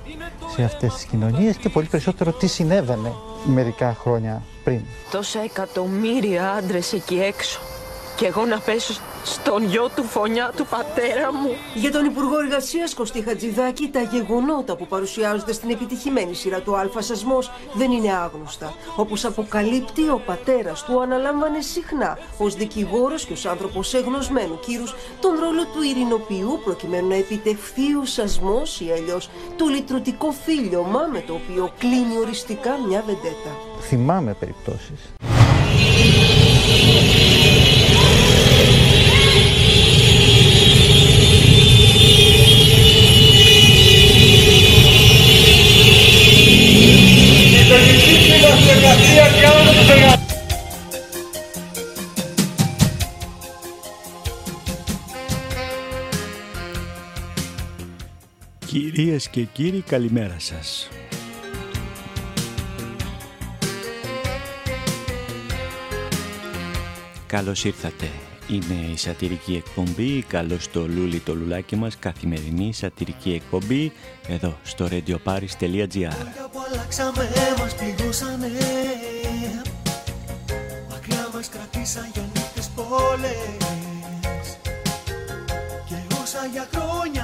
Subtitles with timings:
[0.55, 3.13] σε αυτές τις κοινωνίες και πολύ περισσότερο τι συνέβαινε
[3.47, 4.81] μερικά χρόνια πριν.
[5.11, 7.59] Τόσα εκατομμύρια άντρες εκεί έξω
[8.15, 8.93] και εγώ να πέσω
[9.33, 11.49] στον γιο του φωνιά του πατέρα μου.
[11.73, 17.01] Για τον Υπουργό Εργασίας Κωστή Χατζηδάκη, τα γεγονότα που παρουσιάζονται στην επιτυχημένη σειρά του Α
[17.01, 18.73] Σασμός δεν είναι άγνωστα.
[18.95, 25.31] Όπως αποκαλύπτει, ο πατέρας του αναλάμβανε συχνά ως δικηγόρος και ως άνθρωπος εγνωσμένου κύρους τον
[25.39, 31.33] ρόλο του ειρηνοποιού προκειμένου να επιτευχθεί ο σασμός ή αλλιώς το λυτρωτικό φίλιωμα με το
[31.33, 33.51] οποίο κλείνει οριστικά μια βεντέτα.
[33.79, 35.13] Θυμάμαι περιπτώσεις
[58.79, 60.89] Κυρίες και κύριοι καλημέρα σας.
[67.27, 68.09] Καλώς ήρθατε.
[68.47, 73.91] Είναι η σατυρική εκπομπή, καλώς το λούλι το λουλάκι μας, καθημερινή σατυρική εκπομπή,
[74.27, 76.11] εδώ στο radioparis.gr
[76.51, 78.51] που αλλάξαμε μας πληγώσανε
[80.89, 84.57] Μακριά μας κρατήσαν για νύχτες πόλες
[85.87, 87.16] Και όσα για χρόνια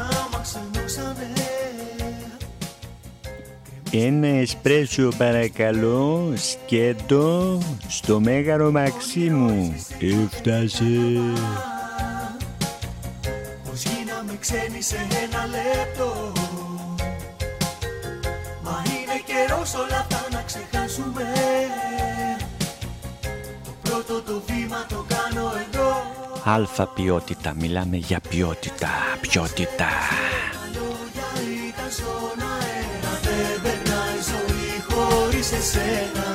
[3.96, 9.76] Ένα εσπρέσο παρακαλώ, σκέτο, στο Μέγαρο Μαξίμου.
[10.00, 10.84] Έφτασε.
[13.70, 16.32] Πως γίναμε ξένοι σε ένα λεπτό
[18.64, 21.24] Μα είναι καιρός όλα αυτά να ξεχάσουμε
[23.64, 25.94] Το πρώτο το βήμα το κάνω εγώ
[26.44, 28.90] Αλφα ποιότητα, μιλάμε για ποιότητα,
[29.22, 29.90] ποιότητα.
[35.74, 36.28] Χωρίς εσένα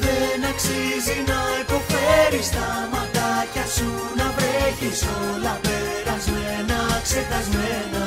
[0.00, 8.04] Δεν αξίζει να υποφέρεις τα ματάκια σου Να βρέχεις όλα περασμένα, ξεχασμένα.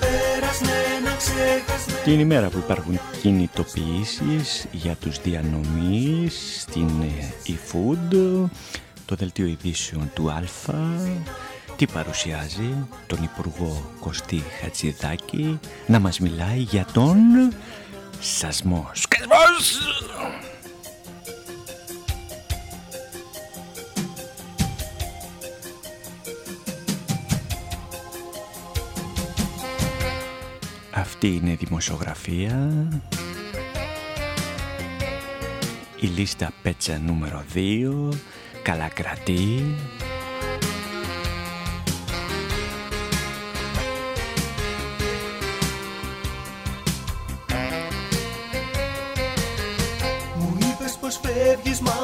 [0.00, 2.02] Περασμένα, ξεχασμένα.
[2.04, 8.48] Την ημέρα που υπάρχουν κινητοποιήσεις για τους διανομής στην ε, eFood,
[9.06, 11.00] το δελτίο ειδήσεων του Αλφα,
[11.86, 17.16] τι παρουσιάζει τον Υπουργό Κωστή Χατζηδάκη να μας μιλάει για τον
[18.20, 19.00] σασμός.
[19.00, 19.78] Σκασμός!
[30.94, 32.72] Αυτή είναι η δημοσιογραφία.
[36.00, 38.08] Η λίστα πέτσα νούμερο 2.
[38.62, 38.88] Καλά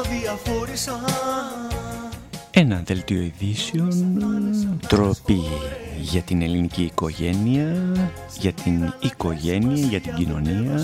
[0.09, 0.99] διαφόρησα
[2.51, 4.23] Ένα δελτίο ειδήσεων,
[4.87, 5.41] τροπή
[6.01, 7.93] για την ελληνική οικογένεια,
[8.39, 10.77] για την οικογένεια, για την κοινωνία.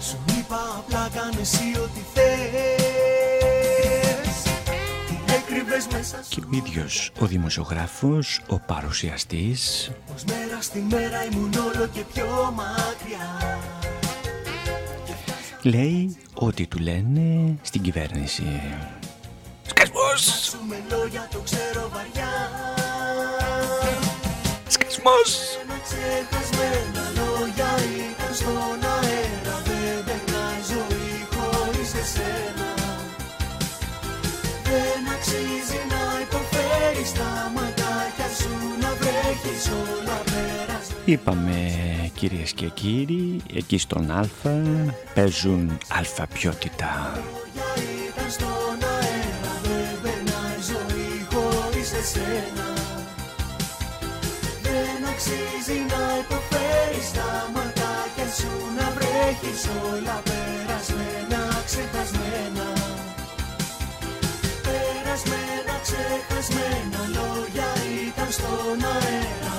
[0.00, 2.42] Σου είπα απλά κάνε εσύ ό,τι θες
[5.06, 11.24] Τι έκρυβες μέσα σου Και ο ίδιος ο δημοσιογράφος, ο παρουσιαστής, Πως μέρα στη μέρα
[11.32, 13.58] ήμουν όλο και πιο μακριά
[15.62, 18.62] λέει ό,τι του λένε στην κυβέρνηση.
[19.66, 20.22] Σκασμός!
[20.22, 22.30] Σου με λόγια το ξέρω βαριά
[24.68, 25.58] Σκασμός!
[41.10, 41.70] Είπαμε
[42.14, 44.28] κυρίες και κύριοι, εκεί στον Α
[45.14, 47.12] παίζουν αλφα ποιότητα.
[47.56, 52.68] Λόγια ήταν στον αέρα Δεν περνάει ζωή χωρίς εσένα
[54.66, 62.68] Δεν αξίζει να υποφέρεις τα ματάκια σου Να βρέχεις όλα περασμένα, ξεχασμένα
[64.66, 67.70] Περασμένα, ξεχασμένα λόγια
[68.06, 69.49] ήταν στον αέρα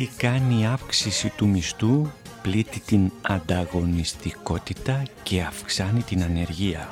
[0.00, 2.06] τι κάνει η αύξηση του μισθού
[2.42, 6.88] πλήττει την ανταγωνιστικότητα και αυξάνει την ανεργία.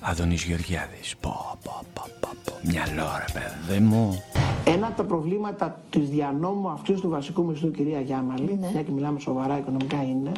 [0.00, 1.16] Αδωνής Γεωργιάδης.
[1.20, 2.52] Πω, πω, πω, πω, πω.
[2.62, 4.22] Μυαλό ρε παιδί μου.
[4.64, 9.20] Ένα από τα προβλήματα της διανόμου αυτού του βασικού μισθού, κυρία Γιάμαλη, μια και μιλάμε
[9.20, 10.32] σοβαρά οικονομικά, είναι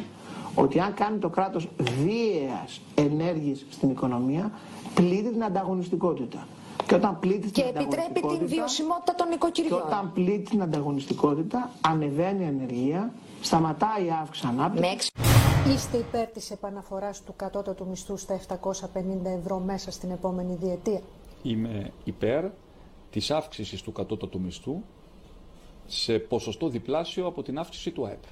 [0.55, 4.51] ότι αν κάνει το κράτος βίαιας ενέργειες στην οικονομία,
[4.93, 6.47] πλήττει την ανταγωνιστικότητα.
[6.85, 9.81] Και όταν πλήττει Και την επιτρέπει την ανταγωνιστικότητα- βιωσιμότητα των Και νοικοκυριών.
[9.81, 14.91] όταν πλήττει την ανταγωνιστικότητα, ανεβαίνει η ανεργία, σταματάει η αύξηση Με ανάπτυξη.
[14.93, 15.09] εξ...
[15.75, 21.01] Είστε υπέρ της επαναφοράς του κατώτατου μισθού στα 750 ευρώ μέσα στην επόμενη διετία;
[21.43, 22.45] Είμαι υπέρ
[23.11, 24.81] της αύξησης του κατώτατου μισθού
[25.87, 28.23] σε ποσοστό διπλάσιο από την αύξηση του ΑΕΠ.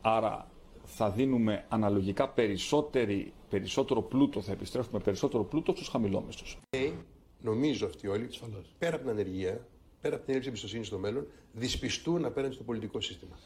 [0.00, 0.46] Άρα
[0.84, 6.58] θα δίνουμε αναλογικά περισσότερη, περισσότερο πλούτο, θα επιστρέφουμε περισσότερο πλούτο στους χαμηλόμισθους.
[7.42, 8.28] Νομίζω αυτοί όλοι,
[8.78, 9.66] πέρα από την ανεργία,
[10.00, 13.38] πέρα από την έλλειψη εμπιστοσύνης στο μέλλον, δυσπιστούν απέναντι στο πολιτικό σύστημα.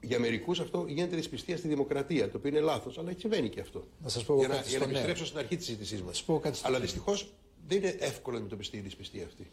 [0.00, 3.84] Για μερικούς αυτό γίνεται δυσπιστία στη δημοκρατία, το οποίο είναι λάθος, αλλά συμβαίνει και αυτό.
[4.02, 5.02] Να σας πω εγώ για να, κάτι για να στο νέο.
[5.02, 6.16] επιστρέψω στην αρχή της συζήτησής μας.
[6.16, 6.86] σας πω κάτι στο Αλλά νέο.
[6.86, 7.32] δυστυχώς
[7.66, 9.50] δεν είναι εύκολο να αντιμετωπιστεί η δυσπιστία αυτή.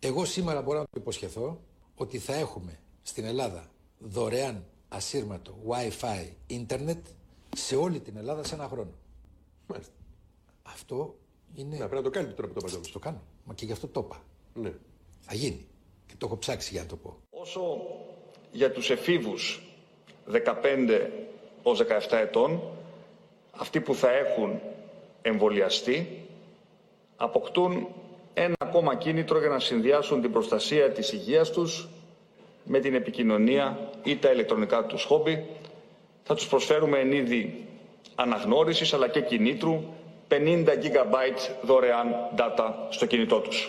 [0.00, 1.60] Εγώ σήμερα μπορώ να το υποσχεθώ
[1.94, 7.06] ότι θα έχουμε στην Ελλάδα δωρεάν ασύρματο Wi-Fi ίντερνετ
[7.56, 8.92] σε όλη την Ελλάδα σε ένα χρόνο.
[9.66, 9.92] Μάλιστα.
[10.62, 11.18] Αυτό
[11.54, 11.76] είναι...
[11.76, 12.80] Να πρέπει να το κάνετε τώρα που το παντώ.
[12.92, 13.22] Το κάνω.
[13.44, 14.22] Μα και γι' αυτό το είπα.
[14.54, 14.72] Ναι.
[15.20, 15.66] Θα γίνει.
[16.06, 17.16] Και το έχω ψάξει για να το πω.
[17.30, 17.60] Όσο
[18.52, 19.62] για τους εφήβους
[20.32, 21.08] 15
[21.62, 22.62] ως 17 ετών,
[23.50, 24.60] αυτοί που θα έχουν
[25.22, 26.26] εμβολιαστεί,
[27.16, 27.88] αποκτούν
[28.34, 31.88] ένα ακόμα κίνητρο για να συνδυάσουν την προστασία της υγείας τους
[32.64, 35.46] με την επικοινωνία ή τα ηλεκτρονικά τους χόμπι.
[36.22, 37.66] Θα τους προσφέρουμε εν είδη
[38.14, 39.82] αναγνώρισης αλλά και κινήτρου
[40.28, 40.34] 50
[40.82, 41.14] GB
[41.62, 43.66] δωρεάν data στο κινητό τους.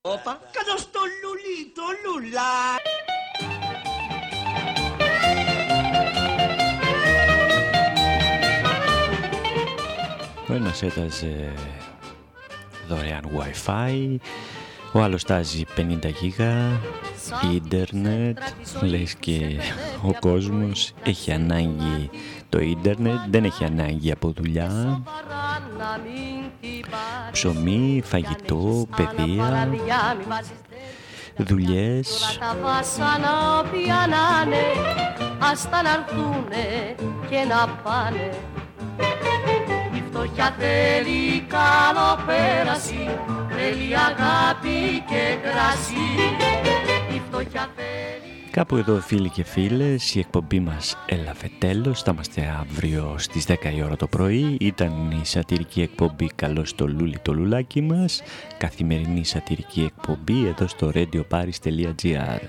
[0.00, 2.76] Όπα, κάτω στο λουλί, το λουλά.
[10.48, 11.52] Ο ένας έταζε
[12.88, 14.16] δωρεάν Wi-Fi,
[14.92, 16.80] ο άλλος τάζει 50 γίγα,
[17.54, 18.38] ίντερνετ,
[18.82, 19.60] λες και
[20.02, 22.10] ο κόσμος έχει ανάγκη
[22.48, 25.02] το ίντερνετ, δεν έχει ανάγκη από δουλειά,
[27.32, 29.68] ψωμί, φαγητό, παιδεία,
[31.36, 34.64] δουλειές, Τα βάσανα όποια να είναι,
[35.52, 36.94] ας τα να έρθουνε
[37.30, 38.30] και να πάνε.
[39.94, 43.08] Η φτωχιά θέλει καλοπέραση,
[43.48, 46.10] θέλει αγάπη και κρασί.
[47.14, 48.27] Η φτωχιά θέλει...
[48.58, 52.02] Κάπου εδώ φίλοι και φίλες, η εκπομπή μας έλαβε τέλος.
[52.02, 54.56] Θα είμαστε αύριο στις 10 η ώρα το πρωί.
[54.60, 58.22] Ήταν η σατυρική εκπομπή «Καλώς το λούλι το λουλάκι μας».
[58.58, 62.40] Καθημερινή σατυρική εκπομπή εδώ στο radioparis.gr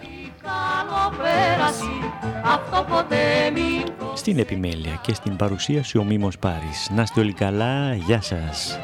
[0.41, 2.11] καλοπέραση,
[2.43, 6.89] αυτό ποτέ μην το Στην επιμέλεια και στην παρουσίαση ο Μίμος Πάρης.
[6.95, 8.79] Να είστε όλοι καλά, γεια σας.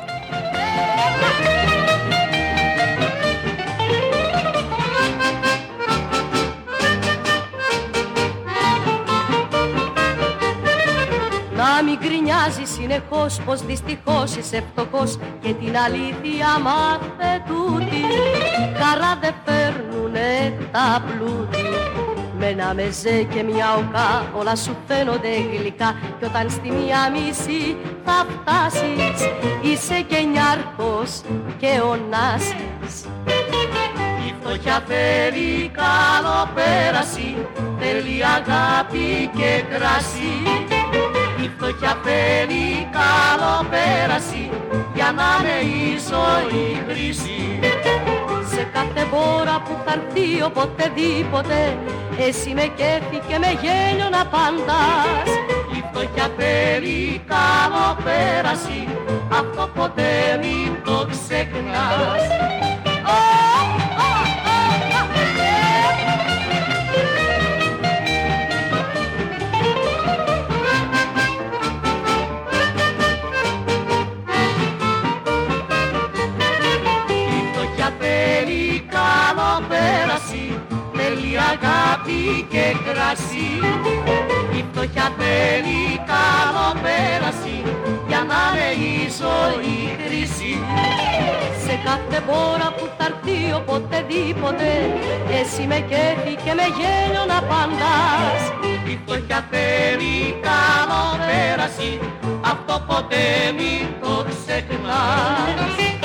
[12.86, 18.04] Συνεχώς πως δυστυχώς είσαι φτωχός και την αλήθεια μάθε τούτη.
[18.80, 21.68] Χαρά δεν φέρνουνε τα πλούτη.
[22.40, 25.96] Με ένα μεζέ και μια οκά όλα σου φαίνονται γλυκά.
[26.20, 29.30] Κι όταν στη μία μισή θα φτάσεις
[29.62, 31.22] είσαι και νιάρχος
[31.58, 33.06] και ο Νάσης
[34.28, 37.36] η φτωχιά θέλει καλοπέραση,
[37.80, 40.85] θέλει αγάπη και κρασί.
[41.66, 44.50] Η φτωχιά θέλει καλοπέραση,
[44.96, 47.60] για να είναι η ζωή χρυσή.
[48.54, 51.78] Σε κάθε μπόρα που θα έρθει οποτεδήποτε,
[52.28, 55.30] εσύ με κέφι και με γέλιο να παντάς.
[55.78, 58.88] Η φτωχιά θέλει καλοπέραση,
[59.32, 62.24] αυτό ποτέ μην το ξεχνάς.
[83.16, 83.50] Και κρασί.
[84.58, 87.64] Η φτωχιά θέλει καλοπέραση,
[88.08, 90.60] για να είναι η ζωή χρυσή.
[91.66, 94.70] Σε κάθε μπόρα που θα έρθει οποτεδήποτε,
[95.40, 98.42] εσύ με κέφι και με γέλιο να παντάς.
[98.92, 102.00] Η φτωχιά θέλει καλοπέραση,
[102.42, 106.05] αυτό ποτέ μην το ξεχνάς.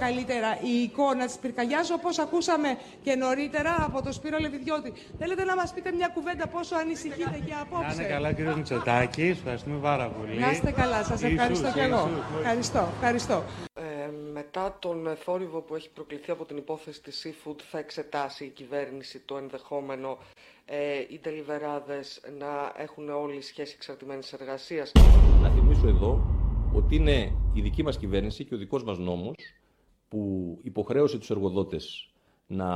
[0.00, 4.38] Πάει λίγο πιο καλύτερα η εικόνα της πυρκαγιάς όπως ακούσαμε και νωρίτερα από τον Σπύρο
[4.38, 4.92] Λεβιδιώτη.
[5.18, 7.86] Θέλετε να μας πείτε μια κουβέντα πόσο ανησυχείτε και απόψε.
[7.86, 10.38] Να είναι καλά κύριε Μητσοτάκη, ευχαριστούμε πάρα πολύ.
[10.38, 12.10] Να είστε καλά, σας ευχαριστώ και εγώ.
[12.40, 13.44] Ευχαριστώ, ευχαριστώ.
[13.74, 13.82] Ε,
[14.32, 19.18] μετά τον θόρυβο που έχει προκληθεί από την υπόθεση της Seafood θα εξετάσει η κυβέρνηση
[19.24, 20.18] το ενδεχόμενο
[20.64, 24.92] ε, οι τελιβεράδες να έχουν όλη σχέση εξαρτημένης εργασίας.
[25.42, 26.34] Να θυμίσω εδώ
[26.74, 29.34] ότι είναι η δική μας κυβέρνηση και ο δικός μας νόμος
[30.14, 32.08] που υποχρέωσε τους εργοδότες
[32.46, 32.68] να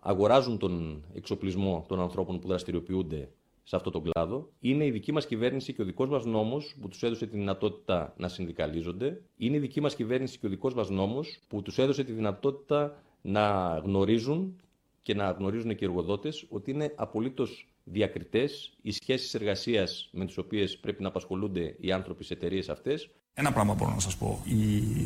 [0.00, 3.28] αγοράζουν τον εξοπλισμό των ανθρώπων που δραστηριοποιούνται
[3.62, 4.48] σε αυτόν τον κλάδο.
[4.60, 8.14] Είναι η δική μας κυβέρνηση και ο δικός μας νόμος που τους έδωσε τη δυνατότητα
[8.16, 9.22] να συνδικαλίζονται.
[9.36, 13.02] Είναι η δική μας κυβέρνηση και ο δικός μας νόμος που τους έδωσε τη δυνατότητα
[13.22, 14.60] να γνωρίζουν
[15.02, 20.38] και να γνωρίζουν και οι εργοδότες ότι είναι απολύτως διακριτές οι σχέσεις εργασίας με τις
[20.38, 23.10] οποίες πρέπει να απασχολούνται οι άνθρωποι σε εταιρείες αυτές.
[23.34, 24.40] Ένα πράγμα μπορώ να σας πω.
[24.44, 24.56] Η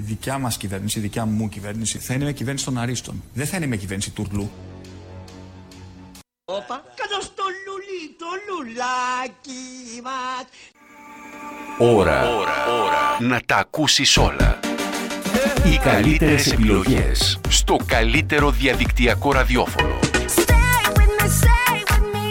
[0.01, 3.23] δικιά μας κυβέρνηση, η δικιά μου κυβέρνηση, θα είναι με κυβέρνηση των Αρίστων.
[3.35, 4.51] Δεν θα είναι με κυβέρνηση τουρλού.
[6.45, 10.45] Όπα, κάτω στο λουλί, το λουλάκι μας.
[11.79, 14.59] Ώρα, ώρα, ώρα να τα ακούσεις όλα.
[15.65, 19.99] Οι καλύτερες επιλογές στο καλύτερο διαδικτυακό ραδιόφωνο.